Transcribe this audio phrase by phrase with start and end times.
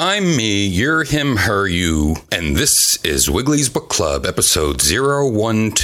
[0.00, 5.74] I'm me, you're him, her, you, and this is Wiggly's Book Club, episode 012.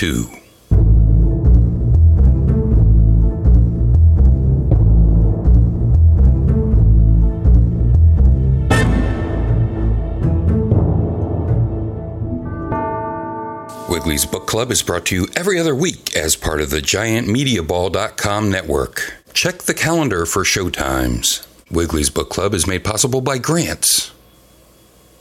[13.88, 18.48] Wiggly's Book Club is brought to you every other week as part of the GiantMediaBall.com
[18.48, 19.14] network.
[19.32, 21.44] Check the calendar for showtimes.
[21.70, 24.12] Wiggly's Book Club is made possible by grants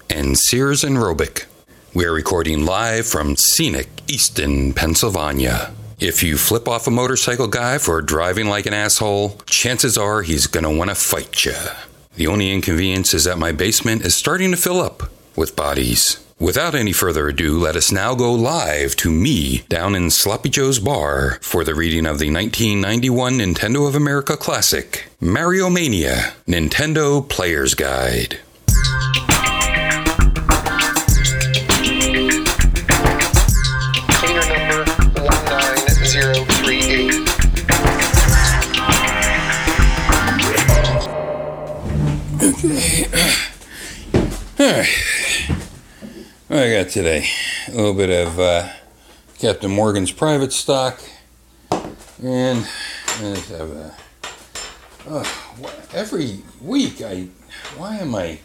[0.09, 1.47] and Sears and Roebuck.
[1.93, 5.73] We are recording live from scenic Easton, Pennsylvania.
[5.99, 10.47] If you flip off a motorcycle guy for driving like an asshole, chances are he's
[10.47, 11.55] gonna want to fight you.
[12.15, 15.03] The only inconvenience is that my basement is starting to fill up
[15.35, 16.22] with bodies.
[16.43, 20.77] Without any further ado, let us now go live to me down in Sloppy Joe's
[20.77, 27.75] bar for the reading of the 1991 Nintendo of America classic, Mario Mania Nintendo Player's
[27.75, 28.39] Guide.
[34.09, 34.83] Cleaner number
[44.59, 45.03] 19038.
[46.53, 47.25] What I got today?
[47.67, 48.69] A little bit of uh,
[49.39, 51.01] Captain Morgan's private stock,
[52.21, 52.67] and
[53.17, 53.95] just have a.
[55.09, 55.25] Uh,
[55.95, 57.29] every week, I.
[57.75, 58.37] Why am I.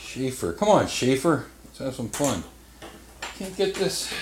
[0.00, 0.52] Schaefer.
[0.54, 1.46] Come on, Schaefer.
[1.66, 2.42] Let's have some fun.
[3.38, 4.12] Can't get this.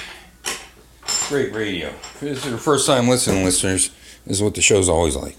[1.31, 1.89] Great radio.
[1.89, 3.93] If this is your first time listening, listeners,
[4.27, 5.39] this is what the show's always like.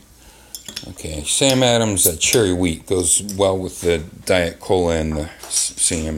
[0.87, 6.17] Okay, Sam Adams, that cherry wheat goes well with the Diet Cola and the Sam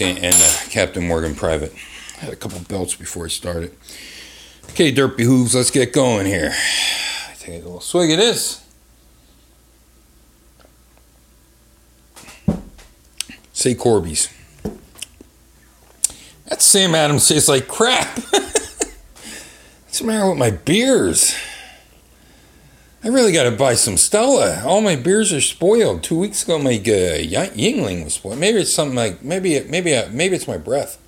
[0.00, 1.72] and the Captain Morgan Private.
[2.18, 3.76] Had a couple belts before I started.
[4.70, 6.52] Okay, Dirt Behooves, let's get going here.
[7.28, 8.64] I take a little swig of this.
[13.52, 14.32] Say Corby's.
[16.46, 18.18] That Sam Adams tastes like crap.
[18.30, 21.34] What's the matter with my beers?
[23.04, 24.62] I really got to buy some Stella.
[24.64, 26.04] All my beers are spoiled.
[26.04, 28.38] Two weeks ago, my uh, Yuengling was spoiled.
[28.38, 30.98] Maybe it's something like maybe it, maybe uh, maybe it's my breath.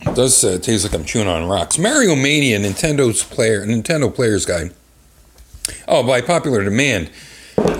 [0.00, 1.76] It does uh, taste like I'm chewing on rocks.
[1.76, 4.72] Mario Mania, Nintendo's player, Nintendo Player's Guide.
[5.88, 7.10] Oh, by popular demand,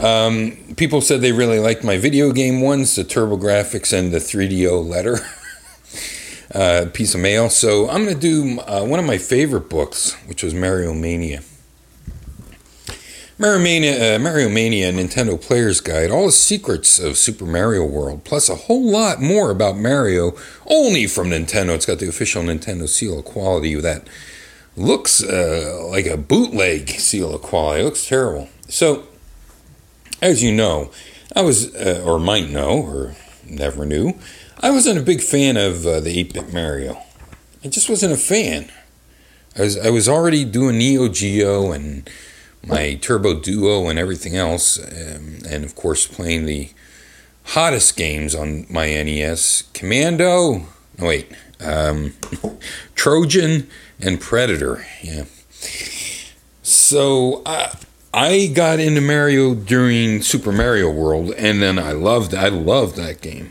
[0.02, 4.84] um, people said they really liked my video game ones, the TurboGrafx and the 3DO
[4.84, 5.18] letter.
[6.54, 7.48] uh, piece of mail.
[7.48, 11.42] So I'm going to do uh, one of my favorite books, which was Mario Mania.
[13.42, 18.22] Mario Mania, uh, Mario Mania Nintendo Player's Guide, all the secrets of Super Mario World,
[18.22, 20.36] plus a whole lot more about Mario,
[20.68, 21.70] only from Nintendo.
[21.70, 24.06] It's got the official Nintendo seal of quality that
[24.76, 27.80] looks uh, like a bootleg seal of quality.
[27.80, 28.48] It looks terrible.
[28.68, 29.08] So,
[30.20, 30.92] as you know,
[31.34, 34.20] I was, uh, or might know, or never knew,
[34.60, 37.02] I wasn't a big fan of uh, the 8 bit Mario.
[37.64, 38.70] I just wasn't a fan.
[39.58, 42.08] I was, I was already doing Neo Geo and
[42.66, 46.70] my Turbo Duo and everything else, um, and of course playing the
[47.44, 50.66] hottest games on my NES Commando,
[50.98, 52.14] no, wait, um,
[52.94, 53.68] Trojan
[54.00, 54.86] and Predator.
[55.02, 55.24] Yeah.
[56.62, 57.76] So I,
[58.14, 63.20] I got into Mario during Super Mario World, and then I loved I loved that
[63.20, 63.50] game.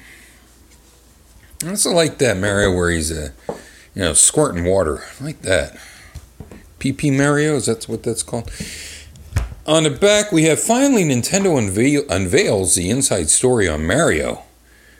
[1.63, 3.29] I also like that Mario where he's uh,
[3.95, 5.77] you know squirting water I like that.
[6.79, 8.51] PP Mario is that what that's called?
[9.67, 14.41] On the back, we have finally Nintendo unveil, unveils the inside story on Mario.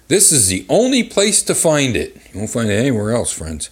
[0.08, 2.16] This is the only place to find it.
[2.32, 3.72] You won't find it anywhere else, friends.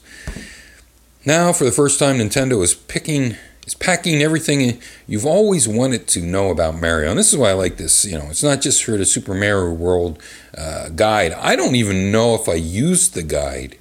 [1.25, 3.35] Now, for the first time, Nintendo is picking
[3.67, 7.11] is packing everything you've always wanted to know about Mario.
[7.11, 8.03] And this is why I like this.
[8.03, 10.19] You know, it's not just for the Super Mario World
[10.57, 11.33] uh, guide.
[11.33, 13.77] I don't even know if I used the guide.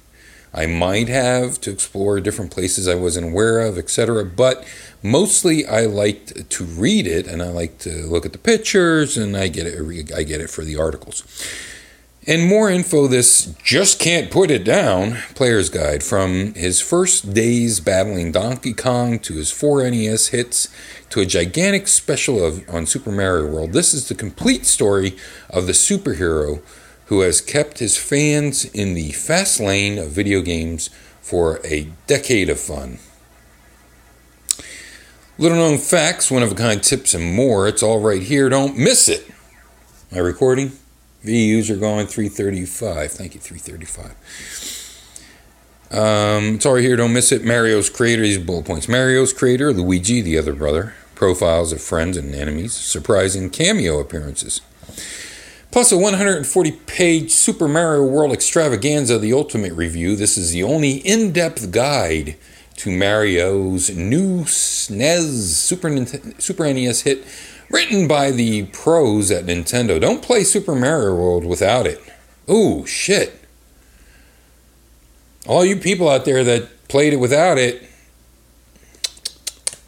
[0.53, 4.25] I might have to explore different places I wasn't aware of, etc.
[4.25, 4.65] But
[5.03, 9.37] mostly, I liked to read it, and I like to look at the pictures, and
[9.37, 10.11] I get it.
[10.13, 11.23] I get it for the articles.
[12.27, 13.07] And more info.
[13.07, 15.17] This just can't put it down.
[15.35, 20.67] Player's guide from his first days battling Donkey Kong to his four NES hits
[21.09, 23.71] to a gigantic special of on Super Mario World.
[23.73, 25.15] This is the complete story
[25.49, 26.61] of the superhero
[27.09, 30.91] who has kept his fans in the fast lane of video games
[31.21, 32.99] for a decade of fun.
[35.39, 37.67] Little known facts, one of a kind tips, and more.
[37.67, 38.47] It's all right here.
[38.47, 39.27] Don't miss it.
[40.11, 40.73] My recording?
[41.25, 43.11] VUs are going 335.
[43.11, 44.11] Thank you, 335.
[45.91, 46.95] Um, it's all right here.
[46.95, 47.43] Don't miss it.
[47.43, 48.87] Mario's creator, these bullet points.
[48.87, 54.61] Mario's creator, Luigi, the other brother, profiles of friends and enemies, surprising cameo appearances.
[55.71, 60.15] Plus a 140 page Super Mario World extravaganza, the Ultimate Review.
[60.15, 62.37] This is the only in depth guide
[62.77, 65.29] to Mario's new SNES
[66.39, 67.23] Super, NES hit,
[67.69, 70.01] written by the pros at Nintendo.
[70.01, 72.01] Don't play Super Mario World without it.
[72.49, 73.39] Ooh, shit.
[75.45, 77.83] All you people out there that played it without it,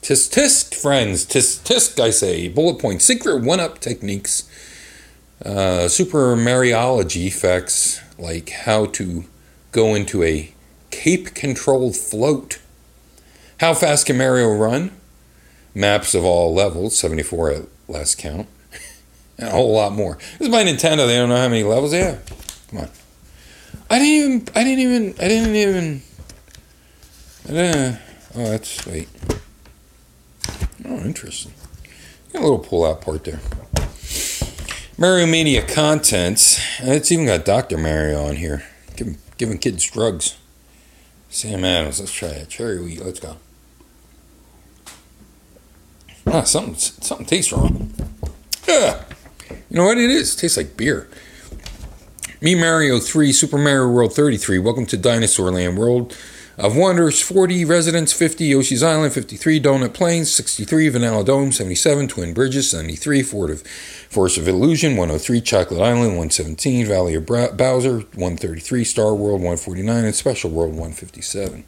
[0.04, 2.48] tisk tisk, friends, tisk tisk, I say.
[2.50, 4.48] Bullet point, secret one up techniques
[5.46, 9.26] uh, super Mariology effects like how to
[9.72, 10.54] go into a
[10.92, 12.60] cape controlled float.
[13.60, 14.92] How fast can Mario run?
[15.74, 18.48] Maps of all levels, 74 at last count,
[19.38, 20.18] and a whole lot more.
[20.38, 21.08] This is by Nintendo.
[21.08, 22.24] They don't know how many levels they have.
[22.70, 22.90] Come on.
[23.90, 24.48] I didn't even.
[24.56, 25.14] I didn't even.
[25.20, 26.02] I didn't even.
[27.48, 28.00] I didn't.
[28.36, 29.10] Oh, that's wait.
[30.86, 31.54] Oh, interesting.
[32.34, 33.40] Got a little pull-out part there.
[35.02, 36.62] Mario Mania content.
[36.78, 37.76] It's even got Dr.
[37.76, 38.62] Mario on here.
[38.96, 40.38] Giving, giving kids drugs.
[41.28, 42.50] Sam Adams, let's try it.
[42.50, 43.38] Cherry wheat, let's go.
[46.28, 47.92] Ah, something, something tastes wrong.
[48.68, 49.04] Yeah.
[49.50, 50.36] You know what it is?
[50.36, 51.10] It tastes like beer.
[52.40, 54.60] Me Mario 3, Super Mario World 33.
[54.60, 56.16] Welcome to Dinosaur Land World
[56.58, 62.34] of Wonders 40, Residence 50, Yoshi's Island 53, Donut Plains 63, Vanilla Dome 77, Twin
[62.34, 68.84] Bridges 73, Fort of Force of Illusion 103, Chocolate Island 117, Valley of Bowser 133,
[68.84, 71.64] Star World 149, and Special World 157.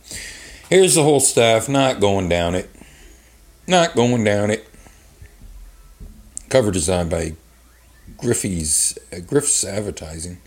[0.69, 2.69] Here's the whole staff, not going down it.
[3.67, 4.67] Not going down it.
[6.49, 7.33] Cover design by
[8.17, 10.39] Griffey's uh, Griff's Advertising.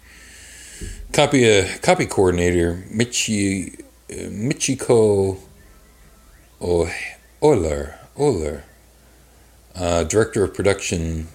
[1.12, 5.38] Copy uh, copy coordinator Michi Michiko
[6.60, 8.62] Oler, Oler
[9.74, 11.28] uh, director of production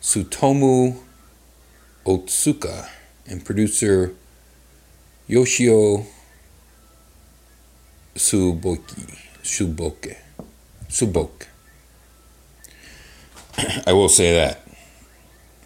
[0.00, 0.98] Tsutomu
[2.04, 2.88] Otsuka,
[3.26, 4.14] and producer
[5.26, 6.06] Yoshio
[8.14, 10.16] Suboki, Suboke,
[10.88, 11.46] Suboke.
[13.86, 14.66] I will say that.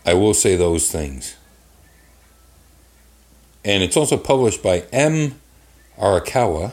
[0.05, 1.37] I will say those things.
[3.65, 5.41] And it's also published by M.
[6.03, 6.73] Arakawa.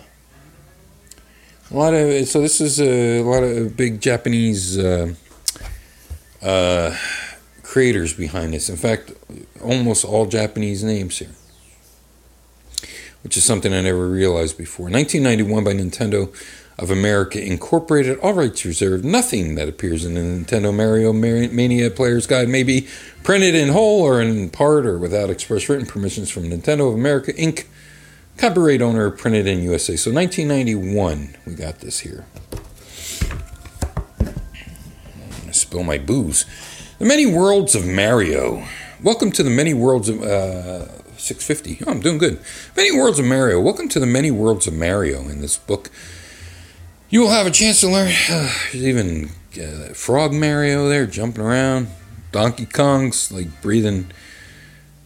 [1.71, 5.13] A lot of so this is a, lot of big Japanese uh,
[6.41, 6.97] uh,
[7.61, 8.69] creators behind this.
[8.69, 9.13] In fact,
[9.61, 11.29] almost all Japanese names here,
[13.21, 14.85] which is something I never realized before.
[14.89, 16.33] 1991 by Nintendo
[16.79, 18.17] of America Incorporated.
[18.19, 19.05] All rights reserved.
[19.05, 22.87] Nothing that appears in the Nintendo Mario Mania Player's Guide may be
[23.21, 27.31] printed in whole or in part or without express written permissions from Nintendo of America
[27.33, 27.65] Inc
[28.39, 29.97] Copyright owner printed in USA.
[29.97, 32.25] So 1991, we got this here.
[35.51, 36.45] Spill my booze.
[37.00, 38.63] The Many Worlds of Mario.
[39.03, 40.88] Welcome to the Many Worlds of uh,
[41.18, 41.80] 650.
[41.86, 42.39] Oh, I'm doing good.
[42.77, 43.59] Many Worlds of Mario.
[43.59, 45.27] Welcome to the Many Worlds of Mario.
[45.27, 45.89] In this book,
[47.09, 48.13] you will have a chance to learn.
[48.30, 49.31] Uh, there's even
[49.62, 51.89] uh, Frog Mario there jumping around.
[52.31, 54.09] Donkey Kong's like breathing,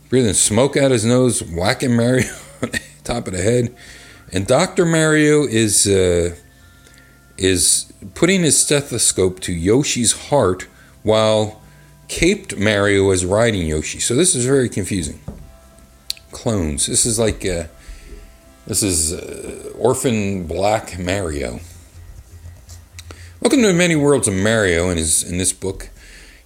[0.09, 2.31] breathing smoke out his nose, whacking Mario.
[3.03, 3.75] top of the head.
[4.31, 4.85] And Dr.
[4.85, 6.35] Mario is uh,
[7.37, 10.67] is putting his stethoscope to Yoshi's heart
[11.03, 11.61] while
[12.07, 13.99] caped Mario is riding Yoshi.
[13.99, 15.19] So this is very confusing.
[16.31, 16.87] Clones.
[16.87, 17.65] This is like uh,
[18.65, 21.59] this is uh, orphan black Mario.
[23.41, 24.89] Welcome to Many Worlds of Mario.
[24.89, 25.89] In his in this book,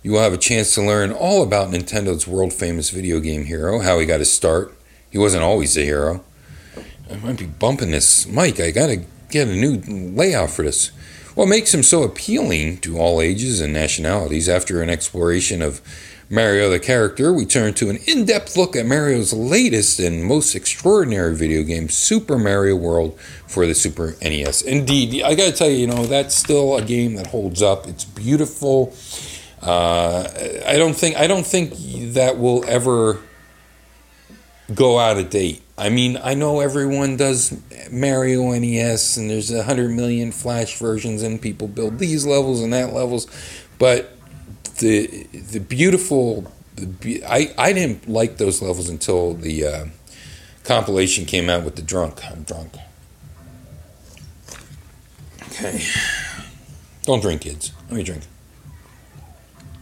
[0.03, 3.79] you will have a chance to learn all about Nintendo's world famous video game hero,
[3.79, 4.74] how he got his start.
[5.10, 6.24] He wasn't always a hero.
[7.12, 8.60] I might be bumping this mic.
[8.60, 10.90] I gotta get a new layout for this.
[11.36, 14.50] What makes him so appealing to all ages and nationalities?
[14.50, 15.82] After an exploration of
[16.30, 20.56] Mario the character, we turn to an in depth look at Mario's latest and most
[20.56, 24.62] extraordinary video game, Super Mario World, for the Super NES.
[24.64, 27.88] Indeed, I gotta tell you, you know, that's still a game that holds up.
[27.88, 28.94] It's beautiful.
[29.62, 30.28] Uh,
[30.66, 31.74] I don't think I don't think
[32.14, 33.20] that will ever
[34.74, 35.62] go out of date.
[35.77, 37.55] I mean, I know everyone does
[37.91, 42.74] Mario NES, and there's a hundred million Flash versions, and people build these levels and
[42.74, 43.27] that levels,
[43.77, 44.17] but
[44.79, 49.86] the the beautiful, the, I I didn't like those levels until the uh,
[50.63, 52.25] compilation came out with the drunk.
[52.25, 52.74] I'm drunk.
[55.50, 55.84] Okay,
[57.03, 57.72] don't drink, kids.
[57.89, 58.24] Let me drink.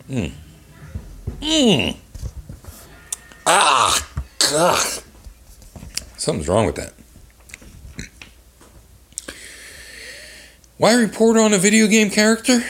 [0.10, 0.32] Mmm.
[1.42, 1.96] Mmm.
[3.46, 4.08] Ah.
[4.52, 5.04] Ugh.
[6.26, 6.92] Something's wrong with that.
[10.78, 12.64] Why report on a video game character?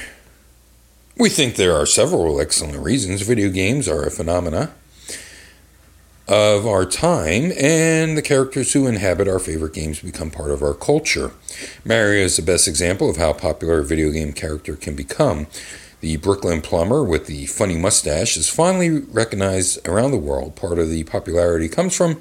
[1.18, 4.74] We think there are several excellent reasons video games are a phenomena
[6.28, 10.74] of our time, and the characters who inhabit our favorite games become part of our
[10.74, 11.32] culture.
[11.86, 15.48] Mario is the best example of how popular a video game character can become.
[16.02, 20.58] The Brooklyn plumber with the funny mustache is finally recognized around the world.
[20.58, 22.20] Part of the popularity comes from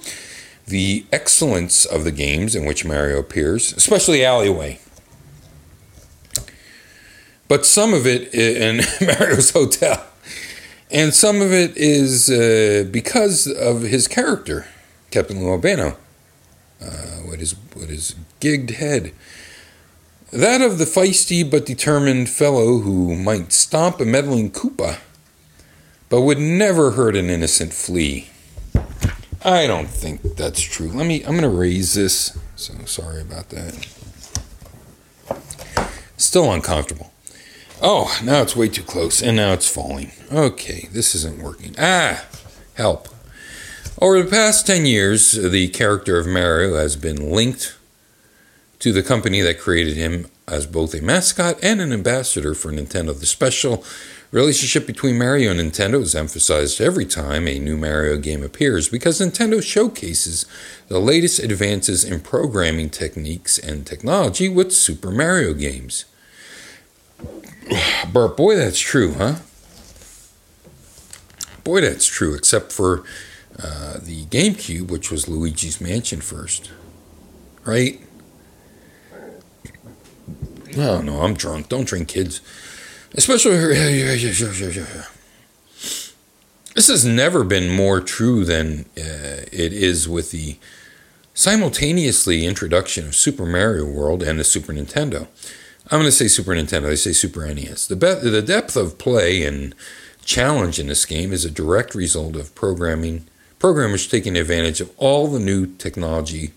[0.66, 4.80] the excellence of the games in which Mario appears, especially Alleyway.
[7.48, 10.04] But some of it in Mario's Hotel
[10.94, 14.66] and some of it is uh, because of his character,
[15.10, 15.96] Captain Lou Albano,
[16.80, 19.12] uh, with, his, with his gigged head.
[20.32, 24.98] That of the feisty but determined fellow who might stomp a meddling Koopa,
[26.08, 28.28] but would never hurt an innocent flea.
[29.44, 30.88] I don't think that's true.
[30.88, 33.86] Let me, I'm going to raise this, so sorry about that.
[36.16, 37.12] Still uncomfortable.
[37.82, 40.12] Oh, now it's way too close, and now it's falling.
[40.32, 41.74] Okay, this isn't working.
[41.78, 42.24] Ah,
[42.74, 43.08] help.
[44.00, 47.76] Over the past 10 years, the character of Mario has been linked
[48.78, 53.18] to the company that created him as both a mascot and an ambassador for Nintendo.
[53.18, 53.84] The special
[54.34, 59.20] relationship between Mario and Nintendo is emphasized every time a new Mario game appears because
[59.20, 60.44] Nintendo showcases
[60.88, 66.04] the latest advances in programming techniques and technology with Super Mario games.
[68.12, 69.36] Bert, boy, that's true, huh?
[71.62, 73.04] Boy, that's true, except for
[73.62, 76.72] uh, the GameCube, which was Luigi's Mansion first.
[77.64, 78.00] Right?
[80.76, 81.68] Oh, no, I'm drunk.
[81.68, 82.40] Don't drink, kids.
[83.14, 83.56] Especially.
[86.74, 90.56] This has never been more true than uh, it is with the
[91.32, 95.28] simultaneously introduction of Super Mario World and the Super Nintendo.
[95.84, 96.90] I'm going to say Super Nintendo.
[96.90, 97.86] I say Super NES.
[97.86, 99.72] The, be- the depth of play and
[100.24, 103.26] challenge in this game is a direct result of programming
[103.60, 106.50] programmers taking advantage of all the new technology,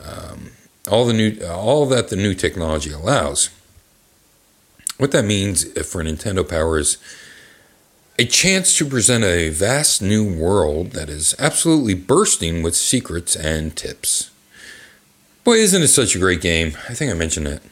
[0.00, 0.50] um,
[0.90, 3.48] all the new, all that the new technology allows.
[4.98, 6.98] What that means for Nintendo Power is
[8.16, 13.76] a chance to present a vast new world that is absolutely bursting with secrets and
[13.76, 14.30] tips.
[15.42, 16.76] Boy, isn't it such a great game?
[16.88, 17.62] I think I mentioned it.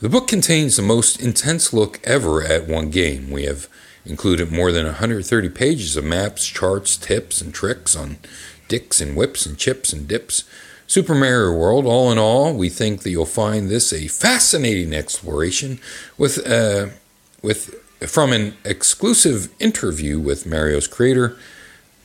[0.00, 3.30] The book contains the most intense look ever at one game.
[3.30, 3.68] We have
[4.06, 8.16] included more than 130 pages of maps, charts, tips, and tricks on
[8.68, 10.44] dicks and whips and chips and dips.
[10.88, 15.80] Super Mario World, all in all, we think that you'll find this a fascinating exploration
[16.16, 16.86] with, uh,
[17.42, 21.36] with from an exclusive interview with Mario's creator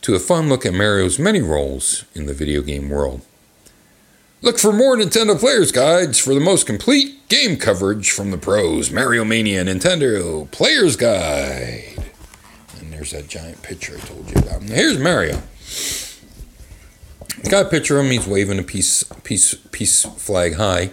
[0.01, 3.21] to a fun look at Mario's many roles in the video game world.
[4.41, 8.91] Look for more Nintendo Players Guides for the most complete game coverage from the pros.
[8.91, 12.03] Mario Mania Nintendo Players Guide.
[12.81, 14.63] And there's that giant picture I told you about.
[14.63, 15.41] Here's Mario.
[17.49, 18.11] Got a picture of him.
[18.11, 20.91] He's waving a peace, peace, peace flag high.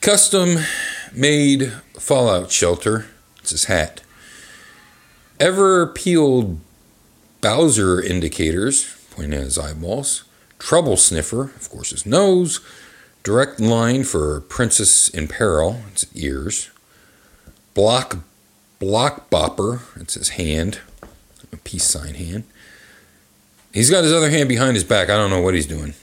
[0.00, 0.58] Custom
[1.12, 3.06] made Fallout shelter.
[3.38, 4.02] It's his hat.
[5.38, 6.58] Ever peeled
[7.40, 10.24] Bowser indicators, pointing at his eyeballs
[10.58, 12.60] Trouble Sniffer, of course, his nose.
[13.22, 16.70] Direct line for Princess in Peril, its ears.
[17.74, 18.18] Block
[18.78, 20.80] Block Bopper, it's his hand,
[21.52, 22.44] a peace sign hand.
[23.72, 25.10] He's got his other hand behind his back.
[25.10, 25.94] I don't know what he's doing.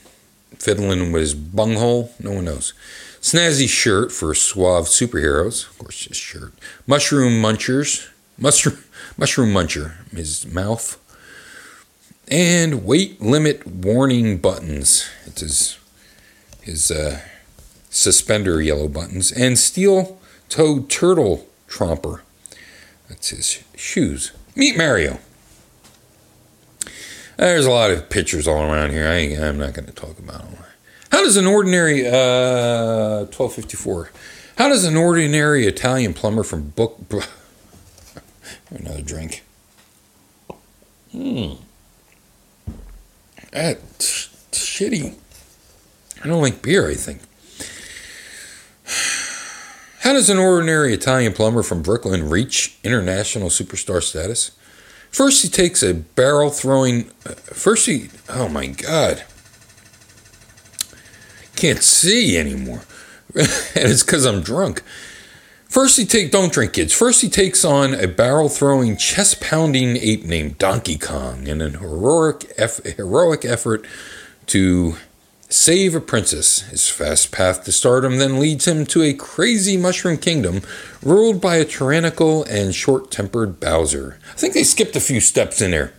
[0.58, 2.72] Fiddling with his bunghole, no one knows.
[3.20, 6.52] Snazzy shirt for suave superheroes, of course, his shirt.
[6.86, 8.08] Mushroom munchers,
[8.38, 8.78] mushroom,
[9.16, 10.98] mushroom muncher, his mouth
[12.30, 15.08] and weight limit warning buttons.
[15.24, 15.78] It's his
[16.62, 17.20] his uh,
[17.90, 22.20] suspender yellow buttons and steel toed turtle tromper.
[23.08, 24.32] That's his shoes.
[24.54, 25.18] Meet Mario.
[27.38, 29.06] There's a lot of pictures all around here.
[29.06, 30.56] I am not going to talk about them.
[31.12, 34.10] How does an ordinary uh, 1254?
[34.56, 36.98] How does an ordinary Italian plumber from Book?
[38.70, 39.44] Another drink.
[41.12, 41.52] Hmm.
[43.52, 45.14] That's shitty.
[46.22, 47.20] I don't like beer, I think.
[50.00, 54.50] How does an ordinary Italian plumber from Brooklyn reach international superstar status?
[55.10, 57.04] First, he takes a barrel throwing.
[57.04, 58.08] First, he.
[58.28, 59.24] Oh my God.
[61.56, 62.82] Can't see anymore.
[63.34, 64.82] and it's because I'm drunk.
[65.68, 66.94] First, he take don't drink kids.
[66.94, 71.74] First, he takes on a barrel throwing, chest pounding ape named Donkey Kong in an
[71.74, 73.84] heroic eff- heroic effort
[74.46, 74.96] to
[75.48, 76.60] save a princess.
[76.60, 80.62] His fast path to stardom then leads him to a crazy mushroom kingdom
[81.02, 84.18] ruled by a tyrannical and short tempered Bowser.
[84.32, 85.92] I think they skipped a few steps in there.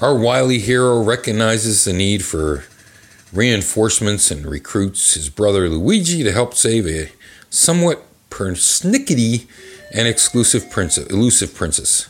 [0.00, 2.64] Our wily hero recognizes the need for
[3.32, 7.10] reinforcements and recruits his brother Luigi to help save a
[7.50, 9.48] somewhat persnickety
[9.92, 12.08] and exclusive princess, elusive princess.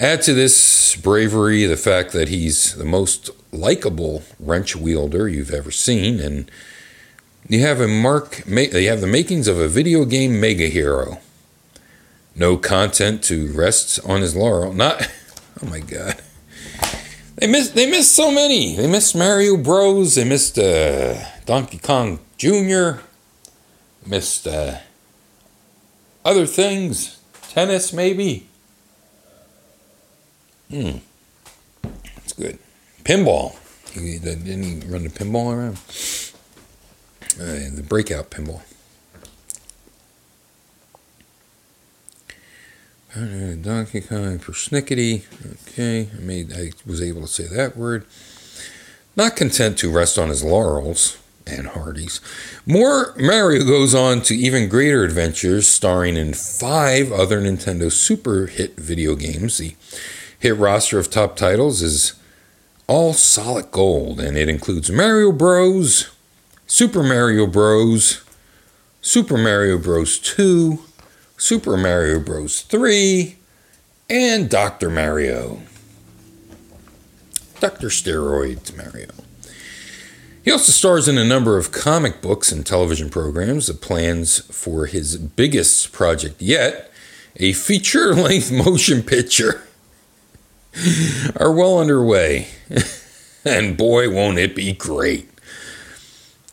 [0.00, 5.70] Add to this bravery the fact that he's the most likable wrench wielder you've ever
[5.70, 6.50] seen, and
[7.48, 8.44] you have a mark.
[8.46, 11.20] You have the makings of a video game mega hero.
[12.34, 14.72] No content to rest on his laurel.
[14.72, 15.08] Not.
[15.62, 16.20] Oh my god.
[17.36, 17.76] They missed.
[17.76, 18.74] They missed so many.
[18.74, 20.16] They missed Mario Bros.
[20.16, 21.14] They missed uh,
[21.46, 22.98] Donkey Kong Jr.
[24.04, 24.78] Missed uh,
[26.24, 27.20] other things.
[27.50, 28.48] Tennis, maybe.
[30.74, 30.98] Hmm.
[32.16, 32.58] That's good.
[33.04, 33.54] Pinball.
[33.94, 35.76] Didn't he run the pinball around?
[37.40, 38.60] Uh, the breakout pinball.
[43.62, 45.22] Donkey Kong persnickety.
[45.68, 46.52] Okay, I made.
[46.52, 48.04] I was able to say that word.
[49.14, 52.20] Not content to rest on his laurels and Hardee's,
[52.66, 58.76] more Mario goes on to even greater adventures, starring in five other Nintendo Super hit
[58.76, 59.58] video games.
[59.58, 59.76] The
[60.38, 62.14] hit roster of top titles is
[62.86, 66.10] all solid gold, and it includes Mario Bros,
[66.66, 68.22] Super Mario Bros,
[69.04, 70.18] Super Mario Bros.
[70.18, 70.78] 2,
[71.36, 72.62] Super Mario Bros.
[72.62, 73.36] 3,
[74.08, 74.88] and Dr.
[74.88, 75.60] Mario.
[77.60, 77.88] Dr.
[77.88, 79.10] Steroids Mario.
[80.42, 83.66] He also stars in a number of comic books and television programs.
[83.66, 86.90] The plans for his biggest project yet,
[87.36, 89.62] a feature length motion picture,
[91.36, 92.48] are well underway.
[93.44, 95.28] and boy, won't it be great!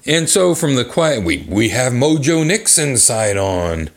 [0.05, 3.89] And so, from the quiet, we, we have Mojo Nixon side on.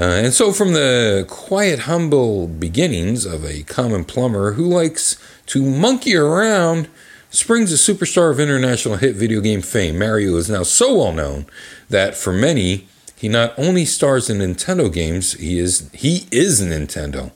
[0.00, 5.16] Uh, and so, from the quiet, humble beginnings of a common plumber who likes
[5.46, 6.88] to monkey around,
[7.30, 9.98] springs a superstar of international hit video game fame.
[9.98, 11.46] Mario is now so well known
[11.90, 12.86] that for many,
[13.16, 17.32] he not only stars in Nintendo games, he is he is Nintendo.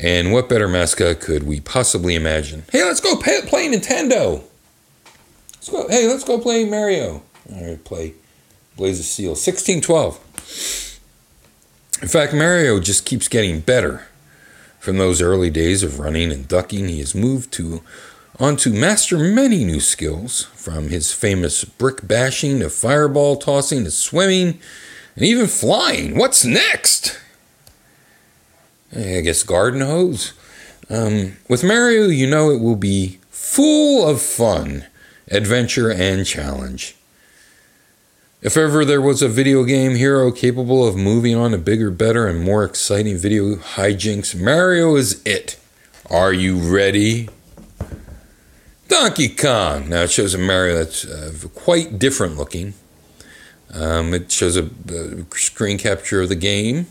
[0.00, 2.64] And what better mascot could we possibly imagine?
[2.72, 4.42] Hey, let's go pay, play Nintendo.
[5.54, 5.88] Let's go.
[5.88, 7.22] Hey, let's go play Mario.
[7.52, 8.14] All right, play
[8.76, 9.30] Blades of Steel.
[9.30, 11.00] 1612.
[12.02, 14.08] In fact, Mario just keeps getting better.
[14.80, 17.82] From those early days of running and ducking, he has moved to
[18.38, 23.90] on to master many new skills, from his famous brick bashing to fireball tossing to
[23.90, 24.58] swimming
[25.14, 26.18] and even flying.
[26.18, 27.18] What's next?
[28.94, 30.32] I guess garden hose.
[30.88, 34.86] Um, with Mario, you know it will be full of fun,
[35.30, 36.96] adventure, and challenge.
[38.42, 42.26] If ever there was a video game hero capable of moving on to bigger, better,
[42.26, 45.58] and more exciting video hijinks, Mario is it.
[46.10, 47.30] Are you ready?
[48.88, 49.88] Donkey Kong.
[49.88, 52.74] Now it shows a Mario that's uh, quite different looking.
[53.72, 56.86] Um, it shows a, a, screen capture of the game.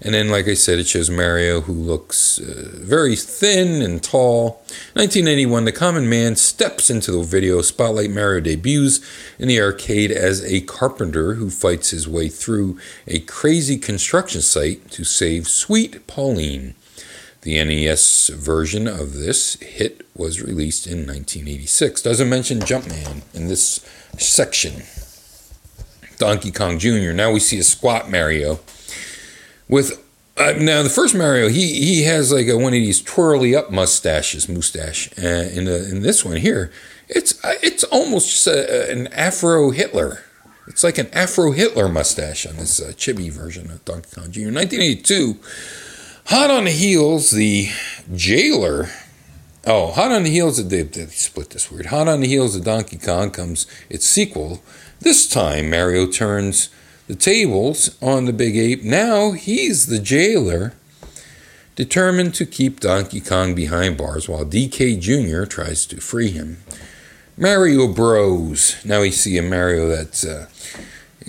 [0.00, 4.62] And then, like I said, it shows Mario who looks uh, very thin and tall.
[4.92, 7.62] 1981, the common man steps into the video.
[7.62, 9.00] Spotlight Mario debuts
[9.38, 14.90] in the arcade as a carpenter who fights his way through a crazy construction site
[14.90, 16.74] to save Sweet Pauline.
[17.40, 22.02] The NES version of this hit was released in 1986.
[22.02, 23.86] Doesn't mention Jumpman in this
[24.18, 24.82] section.
[26.18, 27.12] Donkey Kong Jr.
[27.12, 28.58] Now we see a squat Mario
[29.68, 30.02] with
[30.36, 33.70] uh, now the first Mario, he he has like a, one of these twirly up
[33.70, 35.10] mustaches, mustache.
[35.18, 36.70] Uh, in in this one here,
[37.08, 40.24] it's uh, it's almost a, an Afro Hitler.
[40.68, 44.52] It's like an Afro Hitler mustache on this uh, chibi version of Donkey Kong Jr.
[44.52, 45.38] 1982.
[46.26, 47.68] Hot on the heels, the
[48.12, 48.88] jailer.
[49.64, 51.86] Oh, hot on the heels of they, they split this word.
[51.86, 54.60] Hot on the heels of Donkey Kong comes its sequel.
[55.00, 56.68] This time, Mario turns
[57.06, 58.82] the tables on the Big Ape.
[58.82, 60.72] Now he's the jailer,
[61.74, 65.44] determined to keep Donkey Kong behind bars while DK Jr.
[65.44, 66.58] tries to free him.
[67.36, 68.76] Mario Bros.
[68.84, 70.48] Now we see a Mario that's uh,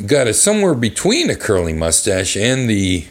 [0.06, 3.08] got a somewhere between a curly mustache and the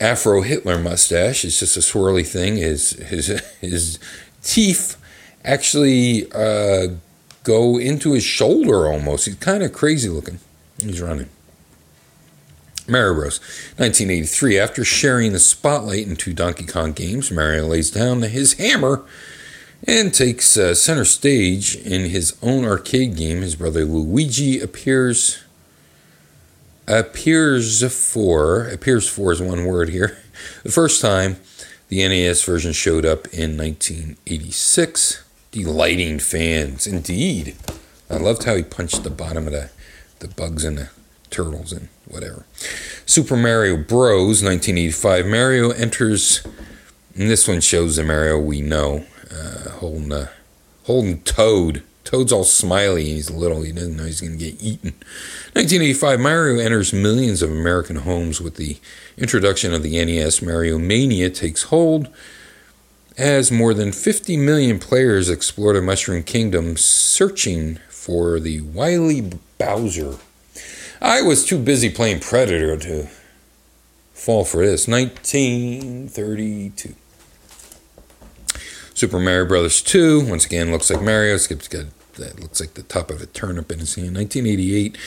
[0.00, 1.44] Afro Hitler mustache.
[1.44, 2.56] It's just a swirly thing.
[2.56, 3.26] His his
[3.60, 3.98] his
[4.42, 4.96] teeth
[5.44, 6.88] actually uh,
[7.44, 9.26] go into his shoulder almost.
[9.26, 10.40] He's kind of crazy looking.
[10.82, 11.28] He's running.
[12.90, 13.40] Mario Bros.
[13.76, 14.58] 1983.
[14.58, 19.02] After sharing the spotlight in two Donkey Kong games, Mario lays down his hammer
[19.86, 23.40] and takes uh, center stage in his own arcade game.
[23.40, 25.42] His brother Luigi appears
[26.86, 30.18] appears for appears for is one word here.
[30.62, 31.36] The first time
[31.88, 37.56] the NES version showed up in 1986, delighting fans indeed.
[38.08, 39.70] I loved how he punched the bottom of the
[40.20, 40.88] the bugs and the
[41.28, 42.44] turtles and whatever.
[43.06, 44.42] Super Mario Bros.
[44.42, 45.26] 1985.
[45.26, 46.44] Mario enters,
[47.14, 50.28] and this one shows the Mario we know, uh, holding
[50.84, 51.82] holding Toad.
[52.04, 53.04] Toad's all smiley.
[53.04, 53.62] He's little.
[53.62, 54.94] He doesn't know he's going to get eaten.
[55.52, 56.18] 1985.
[56.18, 58.78] Mario enters millions of American homes with the
[59.16, 60.42] introduction of the NES.
[60.42, 62.08] Mario Mania takes hold.
[63.16, 70.16] As more than 50 million players explore the Mushroom Kingdom, searching for the wily Bowser.
[71.00, 73.08] I was too busy playing Predator to
[74.12, 74.86] fall for this.
[74.86, 76.94] 1932.
[78.92, 81.38] Super Mario Brothers 2, once again, looks like Mario.
[81.38, 84.14] Skip's got that looks like the top of a turnip in his hand.
[84.14, 84.98] 1988,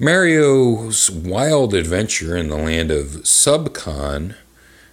[0.00, 4.34] Mario's wild adventure in the land of Subcon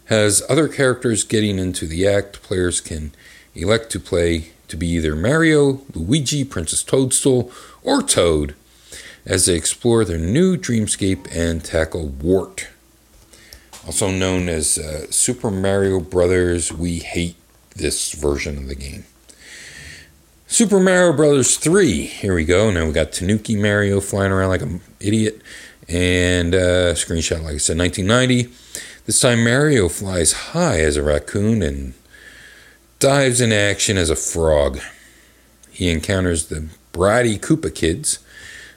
[0.05, 2.43] has other characters getting into the act.
[2.43, 3.11] Players can
[3.55, 8.53] elect to play to be either Mario, Luigi, Princess Toadstool, or Toad
[9.25, 12.67] as they explore their new dreamscape and tackle Wart,
[13.85, 16.71] also known as uh, Super Mario Brothers.
[16.73, 17.35] We hate
[17.75, 19.05] this version of the game.
[20.47, 22.05] Super Mario Brothers 3.
[22.05, 22.69] Here we go.
[22.69, 25.41] Now we got Tanuki Mario flying around like an idiot.
[25.89, 28.53] And uh, screenshot, like I said, 1990.
[29.05, 31.93] This time Mario flies high as a raccoon and
[32.99, 34.79] dives in action as a frog.
[35.71, 38.19] He encounters the bratty Koopa kids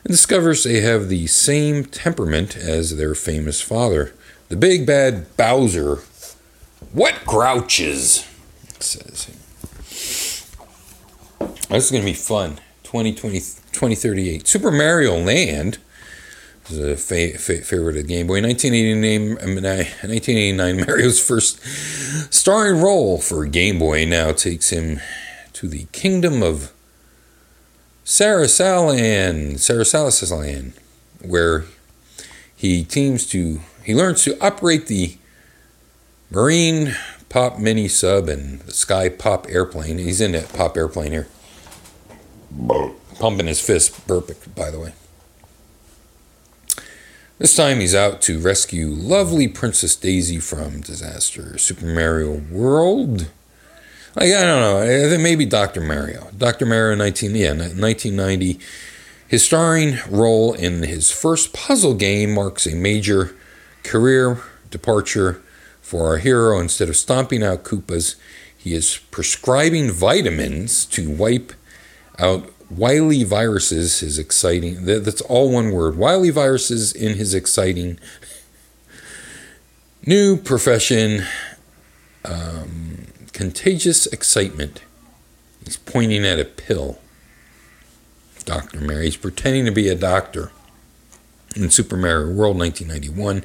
[0.06, 4.14] and discovers they have the same temperament as their famous father,
[4.48, 5.96] the big bad Bowser.
[6.92, 8.24] What grouches?
[8.78, 9.26] says.
[11.68, 12.60] This is going to be fun.
[12.84, 14.46] 2020, 2038.
[14.46, 15.78] Super Mario Land
[16.70, 18.40] is a fa- fa- favorite of Game Boy.
[18.40, 21.60] 1989, 1989, Mario's first
[22.32, 25.00] starring role for Game Boy now takes him
[25.54, 26.72] to the kingdom of
[28.06, 30.72] Sarasalan, Sarasalan,
[31.22, 31.64] where
[32.54, 35.18] he teams to, he learns to operate the
[36.30, 36.94] Marine
[37.28, 39.98] Pop Mini Sub and the Sky Pop Airplane.
[39.98, 41.26] He's in that Pop Airplane here.
[43.18, 44.92] Pumping his fist, burpic, by the way.
[47.38, 51.58] This time he's out to rescue lovely Princess Daisy from disaster.
[51.58, 53.26] Super Mario World.
[54.16, 55.12] Like, I don't know.
[55.12, 55.82] I maybe Dr.
[55.82, 56.30] Mario.
[56.36, 56.64] Dr.
[56.64, 58.58] Mario 19, yeah, 1990.
[59.28, 63.36] His starring role in his first puzzle game marks a major
[63.82, 65.42] career departure
[65.82, 66.58] for our hero.
[66.58, 68.16] Instead of stomping out Koopas,
[68.56, 71.52] he is prescribing vitamins to wipe
[72.18, 74.00] out wily viruses.
[74.00, 75.98] His exciting, that's all one word.
[75.98, 77.98] Wily viruses in his exciting
[80.06, 81.24] new profession.
[82.24, 84.80] Um, contagious excitement.
[85.62, 86.98] He's pointing at a pill.
[88.46, 88.80] Dr.
[88.80, 89.04] Mary.
[89.04, 90.52] He's pretending to be a doctor
[91.54, 93.44] in Super Mario World 1991.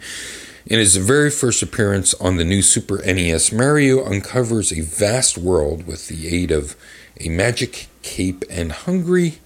[0.65, 5.85] In his very first appearance on the new Super NES, Mario uncovers a vast world
[5.85, 6.77] with the aid of
[7.19, 9.39] a magic cape and hungry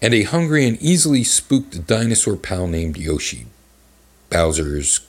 [0.00, 3.46] and a hungry and easily spooked dinosaur pal named Yoshi.
[4.30, 5.00] Bowser's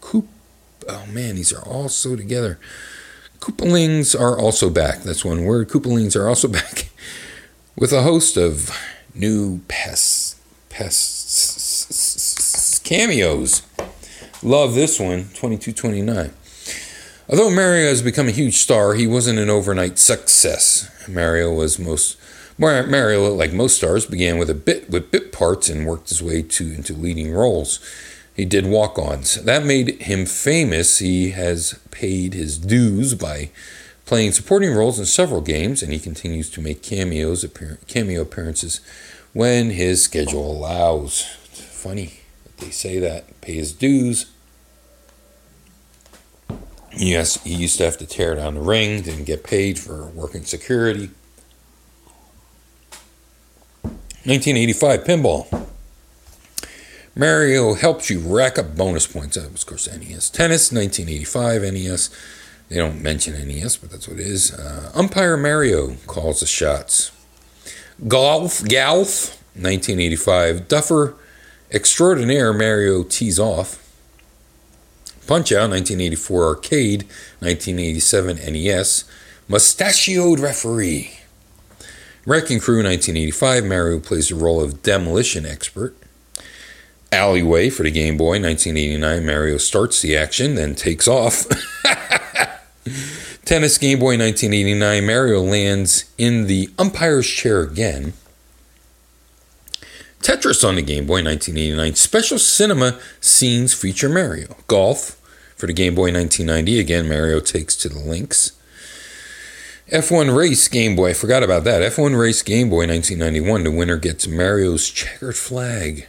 [0.00, 0.28] coop.
[0.88, 2.58] Oh man, these are all so together.
[3.40, 5.02] Koopalings are also back.
[5.02, 5.68] That's one word.
[5.68, 6.90] Koopalings are also back
[7.76, 8.76] with a host of
[9.14, 11.98] new pests, pests,
[12.80, 13.62] cameos.
[14.42, 16.32] Love this one, 2229.
[17.30, 20.90] Although Mario has become a huge star, he wasn't an overnight success.
[21.08, 22.16] Mario was most
[22.58, 26.42] Mario, like most stars, began with a bit with bit parts and worked his way
[26.42, 27.78] to into leading roles.
[28.38, 29.34] He did walk-ons.
[29.42, 31.00] That made him famous.
[31.00, 33.50] He has paid his dues by
[34.06, 37.44] playing supporting roles in several games, and he continues to make cameos,
[37.88, 38.80] cameo appearances
[39.32, 41.26] when his schedule allows.
[41.46, 43.40] It's funny that they say that.
[43.40, 44.30] Pay his dues.
[46.96, 50.44] Yes, he used to have to tear down the ring, didn't get paid for working
[50.44, 51.10] security.
[54.22, 55.66] 1985 pinball.
[57.18, 59.36] Mario helps you rack up bonus points.
[59.36, 60.30] That was, of course, NES.
[60.30, 62.10] Tennis, 1985 NES.
[62.68, 64.54] They don't mention NES, but that's what it is.
[64.54, 67.10] Uh, Umpire Mario calls the shots.
[68.06, 70.68] Golf, Golf, 1985.
[70.68, 71.16] Duffer
[71.72, 73.84] Extraordinaire Mario tees off.
[75.26, 77.02] Punch Out, 1984 Arcade,
[77.40, 79.04] 1987 NES.
[79.48, 81.18] Mustachioed Referee.
[82.24, 85.96] Wrecking Crew 1985, Mario plays the role of demolition expert.
[87.10, 91.46] Alleyway for the Game Boy 1989, Mario starts the action, then takes off.
[93.44, 98.12] Tennis Game Boy 1989, Mario lands in the umpire's chair again.
[100.20, 104.56] Tetris on the Game Boy 1989, special cinema scenes feature Mario.
[104.66, 105.12] Golf
[105.56, 108.52] for the Game Boy 1990, again, Mario takes to the links.
[109.90, 111.80] F1 Race Game Boy, I forgot about that.
[111.80, 116.06] F1 Race Game Boy 1991, the winner gets Mario's checkered flag.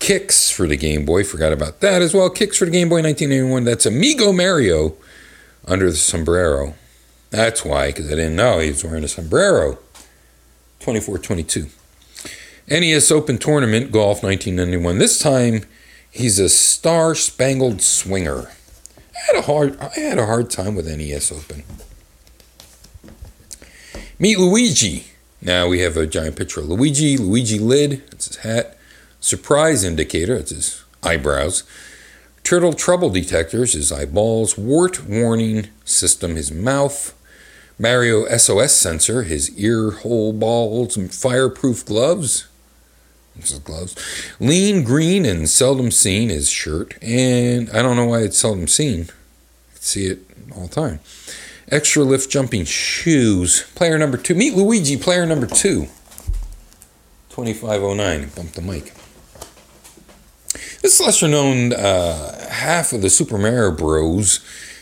[0.00, 2.30] Qix for the Game Boy, forgot about that as well.
[2.30, 4.96] Qix for the Game Boy 1981, that's Amigo Mario
[5.66, 6.74] under the sombrero.
[7.28, 9.78] That's why, because I didn't know he was wearing a sombrero.
[10.80, 11.68] 2422.
[12.68, 14.98] NES Open Tournament Golf 1991.
[14.98, 15.64] This time
[16.10, 18.50] he's a star spangled swinger.
[19.14, 21.64] I had a hard I had a hard time with NES Open.
[24.18, 25.04] Meet Luigi.
[25.42, 27.16] Now we have a giant picture of Luigi.
[27.16, 28.78] Luigi lid, that's his hat.
[29.20, 31.64] Surprise indicator, that's his eyebrows.
[32.42, 34.56] Turtle trouble detectors, his eyeballs.
[34.56, 37.14] Wart warning system, his mouth.
[37.78, 42.46] Mario SOS sensor, his ear hole balls and fireproof gloves.
[43.36, 43.96] This is gloves.
[44.38, 46.94] Lean green and seldom seen, his shirt.
[47.02, 49.08] And I don't know why it's seldom seen.
[49.74, 50.18] I see it
[50.54, 51.00] all the time.
[51.70, 53.62] Extra lift jumping shoes.
[53.74, 54.34] Player number two.
[54.34, 55.86] Meet Luigi, player number two.
[57.30, 58.30] 2509.
[58.34, 58.92] Bump the mic.
[60.82, 64.40] This lesser known uh, half of the Super Mario Bros.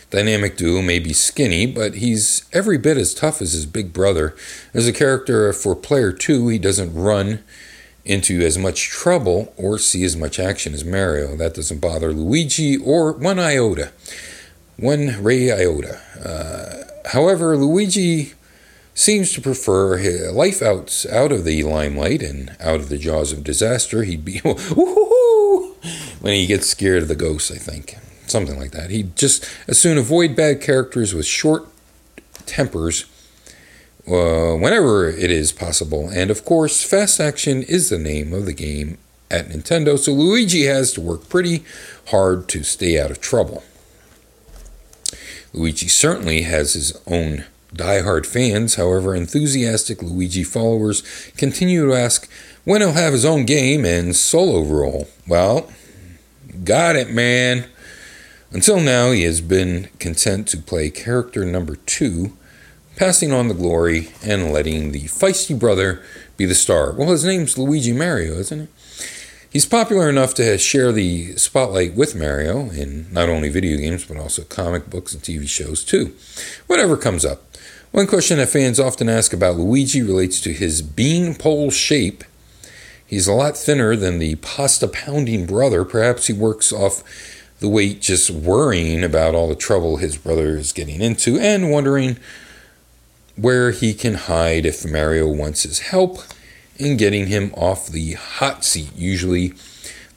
[0.09, 4.33] dynamic duo may be skinny, but he's every bit as tough as his big brother.
[4.73, 7.43] As a character for player two, he doesn't run
[8.05, 11.35] into as much trouble or see as much action as Mario.
[11.35, 13.91] That doesn't bother Luigi or one iota.
[14.77, 15.99] One ray iota.
[16.25, 18.35] Uh, however, Luigi
[18.93, 23.43] seems to prefer life out, out of the limelight and out of the jaws of
[23.43, 24.03] disaster.
[24.03, 24.39] He'd be
[26.19, 27.97] when he gets scared of the ghosts, I think.
[28.27, 28.89] Something like that.
[28.91, 31.67] He'd just as soon avoid bad characters with short
[32.45, 33.05] tempers
[34.07, 36.09] uh, whenever it is possible.
[36.09, 38.97] And of course, fast action is the name of the game
[39.31, 41.63] at Nintendo, so Luigi has to work pretty
[42.07, 43.63] hard to stay out of trouble.
[45.53, 51.03] Luigi certainly has his own die-hard fans, however, enthusiastic Luigi followers
[51.37, 52.27] continue to ask
[52.63, 55.07] when he'll have his own game and solo role.
[55.27, 55.71] Well,
[56.63, 57.69] got it, man.
[58.51, 62.37] Until now, he has been content to play character number two,
[62.95, 66.03] passing on the glory and letting the feisty brother
[66.35, 66.91] be the star.
[66.93, 68.69] Well, his name's Luigi Mario, isn't it?
[69.51, 74.17] He's popular enough to share the spotlight with Mario in not only video games, but
[74.17, 76.15] also comic books and TV shows, too.
[76.67, 77.43] Whatever comes up.
[77.91, 82.23] One question that fans often ask about Luigi relates to his beanpole shape.
[83.09, 85.83] He's a lot thinner than the pasta pounding brother.
[85.83, 87.03] Perhaps he works off
[87.59, 92.17] the weight just worrying about all the trouble his brother is getting into and wondering
[93.35, 96.19] where he can hide if Mario wants his help
[96.77, 98.95] in getting him off the hot seat.
[98.95, 99.55] Usually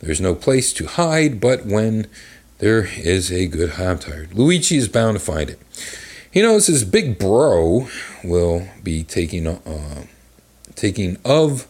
[0.01, 2.09] there's no place to hide, but when
[2.59, 4.35] there is a good I'm tired.
[4.35, 5.59] Luigi is bound to find it.
[6.31, 7.89] He knows his big bro
[8.23, 10.05] will be taking uh,
[10.75, 11.67] taking of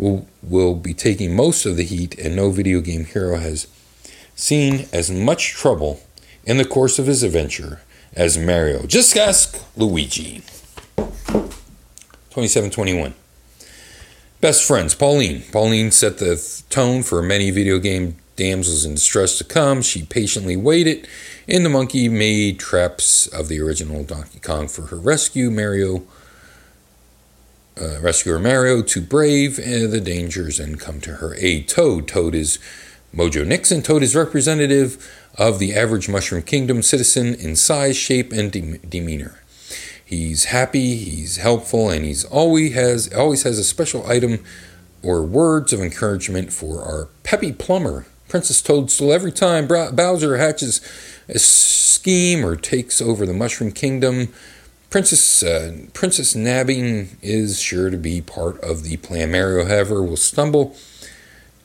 [0.00, 3.68] will will be taking most of the heat, and no video game hero has
[4.34, 6.00] seen as much trouble
[6.44, 7.82] in the course of his adventure
[8.14, 8.86] as Mario.
[8.86, 10.42] Just ask Luigi.
[10.96, 13.14] 2721.
[14.40, 15.42] Best friends, Pauline.
[15.52, 19.82] Pauline set the tone for many video game damsels in distress to come.
[19.82, 21.06] She patiently waited
[21.46, 25.50] in the monkey made traps of the original Donkey Kong for her rescue.
[25.50, 26.04] Mario,
[27.80, 31.68] uh, rescuer Mario, to brave uh, the dangers and come to her aid.
[31.68, 32.06] Toad.
[32.08, 32.58] Toad is
[33.14, 33.82] Mojo Nixon.
[33.82, 39.42] Toad is representative of the average Mushroom Kingdom citizen in size, shape, and de- demeanor.
[40.04, 44.44] He's happy, he's helpful, and he's always has always has a special item
[45.02, 49.12] or words of encouragement for our peppy plumber, Princess Toadstool.
[49.12, 50.80] Every time Bowser hatches
[51.28, 54.32] a scheme or takes over the Mushroom Kingdom,
[54.90, 59.30] Princess uh, Princess Nabbing is sure to be part of the plan.
[59.30, 60.76] Mario, however, will stumble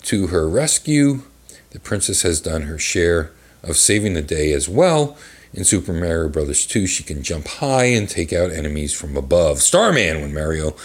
[0.03, 1.23] to her rescue.
[1.71, 3.31] The princess has done her share
[3.63, 5.17] of saving the day as well
[5.55, 6.65] in Super Mario Bros.
[6.65, 9.59] 2, she can jump high and take out enemies from above.
[9.59, 10.75] Starman, when Mario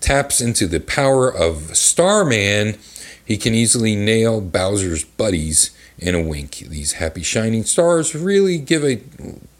[0.00, 2.78] taps into the power of Starman,
[3.24, 6.56] he can easily nail Bowser's buddies in a wink.
[6.56, 9.02] These happy shining stars really give a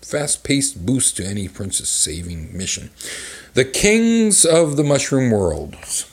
[0.05, 2.91] fast paced boost to any princess saving mission.
[3.55, 6.05] The Kings of the Mushroom Worlds,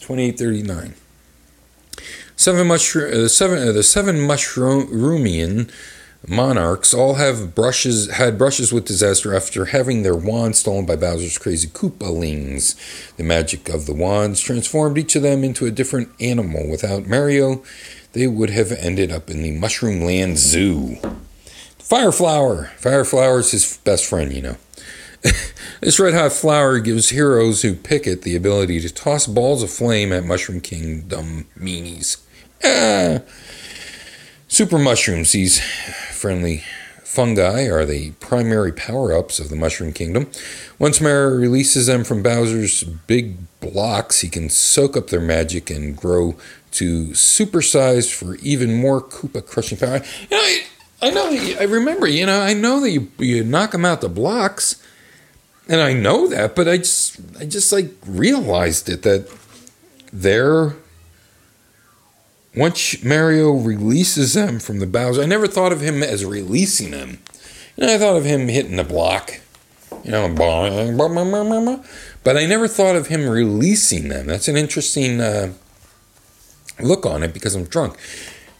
[0.00, 0.94] 2839.
[2.36, 5.70] Seven mushroom, uh, seven, uh, the seven mushroomian
[6.26, 11.38] monarchs all have brushes had brushes with disaster after having their wands stolen by Bowser's
[11.38, 12.76] crazy Koopalings.
[13.16, 16.68] The magic of the wands transformed each of them into a different animal.
[16.68, 17.62] Without Mario,
[18.12, 20.98] they would have ended up in the Mushroom Land Zoo.
[21.88, 22.70] Fireflower.
[22.78, 24.56] Fireflower is his best friend, you know.
[25.80, 29.70] this red hot flower gives heroes who pick it the ability to toss balls of
[29.70, 32.22] flame at Mushroom Kingdom meanies.
[32.64, 33.20] Ah.
[34.48, 35.60] Super mushrooms, these
[36.12, 36.62] friendly
[37.04, 40.30] fungi, are the primary power ups of the Mushroom Kingdom.
[40.78, 45.96] Once Mario releases them from Bowser's big blocks, he can soak up their magic and
[45.96, 46.36] grow
[46.72, 50.02] to supersize for even more Koopa crushing power.
[50.30, 50.56] You know,
[51.02, 54.00] I, know, you, I remember, you know, I know that you, you knock them out
[54.00, 54.82] the blocks,
[55.68, 59.28] and I know that, but I just, I just like realized it that
[60.12, 60.74] they're
[62.54, 67.18] once Mario releases them from the Bowser, I never thought of him as releasing them.
[67.76, 69.40] You know, I thought of him hitting the block,
[70.04, 70.28] you know,
[72.22, 74.26] but I never thought of him releasing them.
[74.26, 75.54] That's an interesting uh,
[76.78, 77.96] look on it because I'm drunk.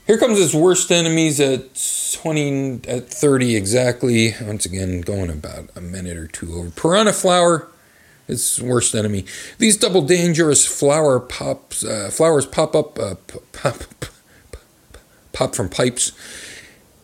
[0.07, 1.81] Here comes his worst enemies at
[2.21, 4.35] 20, at 30 exactly.
[4.41, 6.71] Once again, going about a minute or two over.
[6.71, 7.69] Piranha Flower
[8.29, 9.25] its worst enemy.
[9.59, 13.15] These double dangerous flower pops, uh, flowers pop up, uh,
[13.53, 13.77] pop,
[15.33, 16.13] pop from pipes,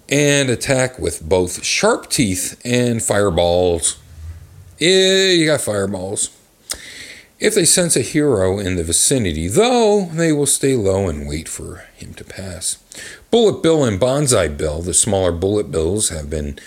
[0.08, 3.98] and attack with both sharp teeth and fireballs.
[4.78, 6.30] Yeah, you got fireballs.
[7.40, 11.48] If they sense a hero in the vicinity, though, they will stay low and wait
[11.48, 12.78] for him to pass.
[13.30, 16.58] Bullet Bill and Banzai Bill, the smaller bullet bills, have been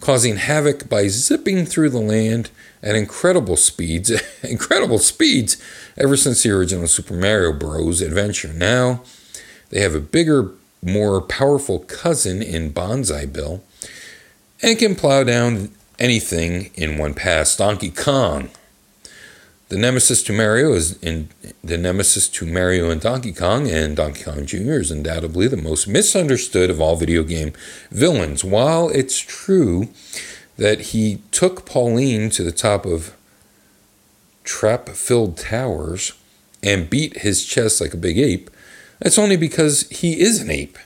[0.00, 4.10] causing havoc by zipping through the land at incredible speeds,
[4.42, 5.56] incredible speeds,
[5.98, 8.00] ever since the original Super Mario Bros.
[8.00, 8.52] adventure.
[8.52, 9.02] Now
[9.70, 13.62] they have a bigger, more powerful cousin in Banzai Bill
[14.62, 17.56] and can plow down anything in one pass.
[17.56, 18.50] Donkey Kong.
[19.70, 21.28] The nemesis to Mario is in
[21.62, 24.80] the nemesis to Mario and Donkey Kong, and Donkey Kong Jr.
[24.80, 27.52] is undoubtedly the most misunderstood of all video game
[27.92, 28.42] villains.
[28.42, 29.88] While it's true
[30.56, 33.14] that he took Pauline to the top of
[34.42, 36.14] trap filled towers
[36.64, 38.50] and beat his chest like a big ape,
[38.98, 40.78] that's only because he is an ape.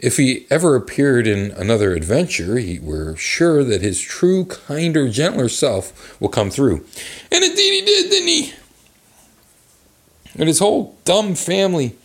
[0.00, 5.48] If he ever appeared in another adventure, he, we're sure that his true, kinder, gentler
[5.48, 6.84] self will come through.
[7.32, 8.52] And indeed he did, didn't he?
[10.36, 11.96] And his whole dumb family.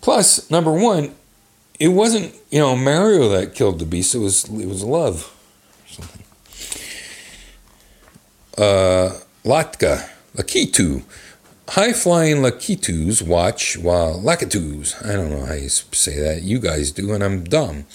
[0.00, 1.14] Plus, number one,
[1.78, 5.32] it wasn't, you know, Mario that killed the beast, it was it was love
[5.86, 6.22] something.
[8.58, 11.02] Uh, Latka, Lakitu.
[11.72, 16.90] High flying Lakitus watch while Lakitus, I don't know how you say that, you guys
[16.90, 17.86] do, and I'm dumb.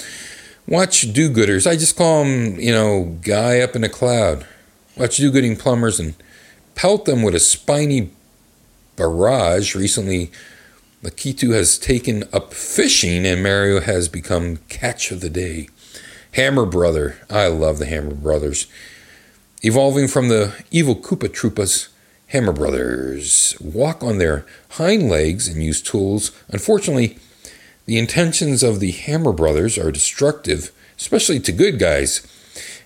[0.68, 1.70] Watch do gooders.
[1.70, 4.48] I just call them, you know, guy up in a cloud.
[4.96, 6.16] Watch do gooding plumbers and
[6.74, 8.10] pelt them with a spiny
[8.96, 9.76] barrage.
[9.76, 10.32] Recently,
[11.04, 15.70] Lakitu has taken up fishing, and Mario has become catch of the day.
[16.32, 17.18] Hammer Brother.
[17.30, 18.66] I love the Hammer Brothers.
[19.62, 21.90] Evolving from the evil Koopa Troopas,
[22.28, 26.32] Hammer Brothers walk on their hind legs and use tools.
[26.50, 27.18] Unfortunately,
[27.86, 32.26] the intentions of the Hammer Brothers are destructive, especially to good guys,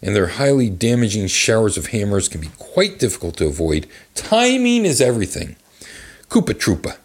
[0.01, 3.87] and their highly damaging showers of hammers can be quite difficult to avoid.
[4.13, 5.55] Timing is everything.
[6.29, 6.97] Koopa Troopa.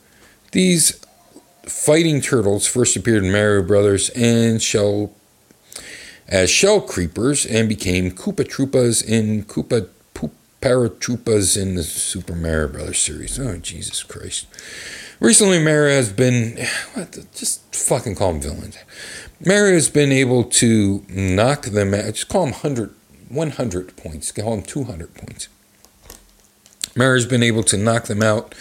[0.53, 1.01] These
[1.62, 5.12] fighting turtles first appeared in Mario Brothers and shall
[6.29, 9.88] as shell creepers and became Koopa Troopas in Koopa
[10.66, 13.38] Poop Paratroopas in the Super Mario Brothers series.
[13.38, 14.46] Oh, Jesus Christ.
[15.20, 16.59] Recently, Mario has been.
[16.94, 18.79] The, just fucking call them villains.
[19.44, 22.07] Mario has been able to knock them out.
[22.07, 22.94] Just call them 100,
[23.29, 24.33] 100 points.
[24.33, 25.48] Call them 200 points.
[26.96, 28.55] Mario's been able to knock them out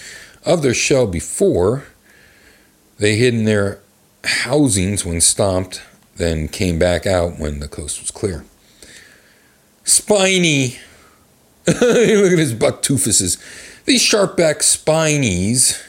[0.45, 1.85] of their shell before.
[2.99, 3.79] They hid in their
[4.23, 5.81] housings when stomped
[6.17, 8.45] then came back out when the coast was clear.
[9.83, 10.77] Spiny.
[11.81, 13.41] Look at his buck toofuses.
[13.85, 15.81] These sharp-backed spinies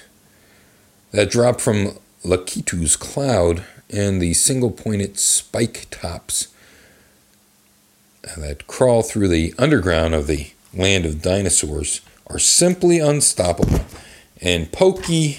[1.12, 6.48] that drop from Lakitu's cloud and the single-pointed spike tops
[8.36, 13.80] that crawl through the underground of the land of dinosaurs are simply unstoppable.
[14.40, 15.38] And Pokey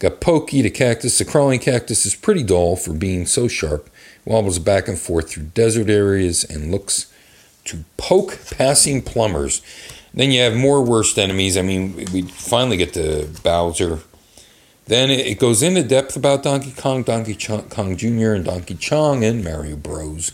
[0.00, 1.18] Got Pokey, to cactus.
[1.18, 3.90] The crawling cactus is pretty dull for being so sharp,
[4.24, 7.12] wobbles back and forth through desert areas, and looks
[7.64, 9.62] to poke passing plumbers.
[10.12, 11.56] Then you have more worst enemies.
[11.56, 14.00] I mean, we finally get to Bowser.
[14.86, 19.44] Then it goes into depth about Donkey Kong, Donkey Kong Jr., and Donkey Chong, and
[19.44, 20.32] Mario Bros.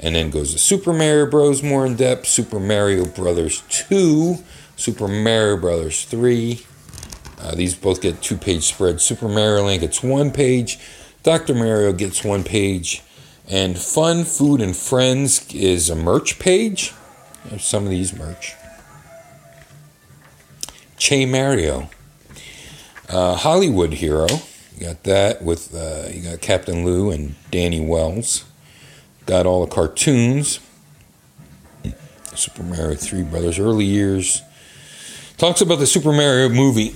[0.00, 1.62] And then goes to Super Mario Bros.
[1.62, 4.38] more in depth, Super Mario Brothers 2,
[4.74, 6.60] Super Mario Brothers 3.
[7.40, 9.04] Uh, these both get two page spreads.
[9.04, 10.78] Super Mario Land gets one page,
[11.22, 11.54] Dr.
[11.54, 13.02] Mario gets one page,
[13.52, 16.94] and Fun, Food, and Friends is a merch page.
[17.44, 18.54] There's some of these merch.
[20.96, 21.90] Che Mario.
[23.10, 24.26] Uh, Hollywood Hero.
[24.74, 28.46] You got that with uh, you got Captain Lou and Danny Wells.
[29.26, 30.58] Got all the cartoons.
[32.34, 34.40] Super Mario Three Brothers early years.
[35.36, 36.94] Talks about the Super Mario movie.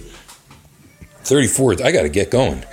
[1.24, 1.82] 34th.
[1.82, 2.64] I got to get going.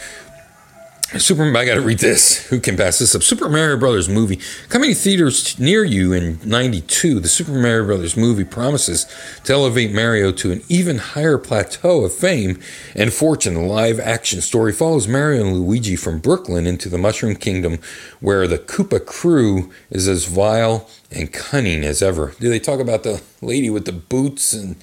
[1.18, 2.48] Super, I got to read this.
[2.48, 3.22] Who can pass this up?
[3.22, 4.40] Super Mario Brothers movie
[4.70, 7.20] coming to theaters near you in '92.
[7.20, 9.06] The Super Mario Brothers movie promises
[9.44, 12.60] to elevate Mario to an even higher plateau of fame
[12.96, 13.54] and fortune.
[13.54, 17.78] The live-action story follows Mario and Luigi from Brooklyn into the Mushroom Kingdom,
[18.20, 22.34] where the Koopa crew is as vile and cunning as ever.
[22.40, 24.78] Do they talk about the lady with the boots and?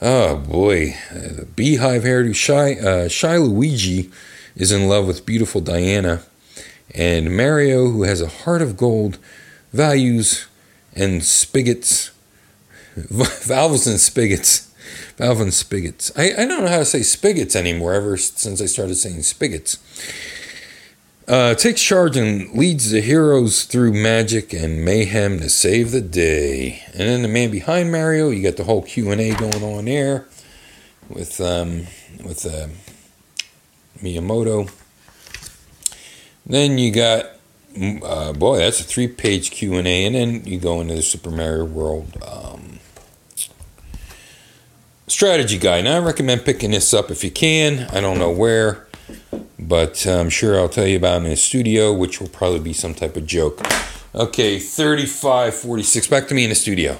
[0.00, 4.10] Oh boy, uh, beehive hairdo shy uh, shy Luigi
[4.58, 6.22] is in love with beautiful Diana,
[6.94, 9.18] and Mario, who has a heart of gold,
[9.72, 10.46] values
[10.94, 12.10] and spigots,
[12.96, 14.74] valves and spigots,
[15.16, 16.10] valve and spigots.
[16.16, 19.78] I, I don't know how to say spigots anymore ever since I started saying spigots.
[21.28, 26.82] Uh, takes charge and leads the heroes through magic and mayhem to save the day.
[26.94, 29.84] And then the man behind Mario, you got the whole Q and A going on
[29.84, 30.26] there
[31.10, 31.86] with um,
[32.24, 32.68] with uh,
[34.02, 34.70] Miyamoto.
[36.46, 37.26] Then you got,
[38.02, 41.30] uh, boy, that's a three-page Q and A, and then you go into the Super
[41.30, 42.78] Mario World um,
[45.06, 45.84] strategy guide.
[45.84, 47.88] Now I recommend picking this up if you can.
[47.90, 48.86] I don't know where,
[49.58, 52.72] but I'm sure I'll tell you about it in the studio, which will probably be
[52.72, 53.60] some type of joke.
[54.14, 56.06] Okay, 35, 46.
[56.06, 56.98] Back to me in the studio.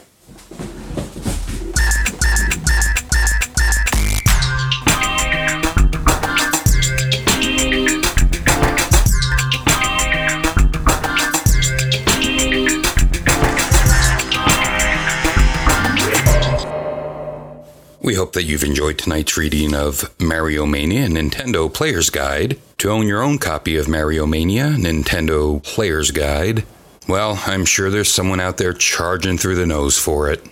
[18.38, 22.56] That you've enjoyed tonight's reading of Mario Mania Nintendo Player's Guide.
[22.76, 26.64] To own your own copy of Mario Mania Nintendo Player's Guide,
[27.08, 30.46] well, I'm sure there's someone out there charging through the nose for it.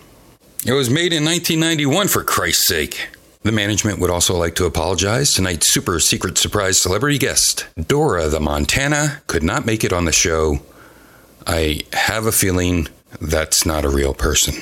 [0.65, 3.07] It was made in 1991, for Christ's sake.
[3.43, 5.31] The management would also like to apologize.
[5.31, 10.11] Tonight's super secret surprise celebrity guest, Dora the Montana, could not make it on the
[10.11, 10.59] show.
[11.47, 12.89] I have a feeling
[13.21, 14.55] that's not a real person.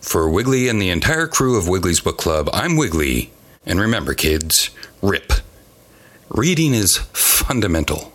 [0.00, 3.32] For Wiggly and the entire crew of Wiggly's Book Club, I'm Wiggly.
[3.66, 4.70] And remember, kids,
[5.02, 5.32] RIP.
[6.28, 8.12] Reading is fundamental.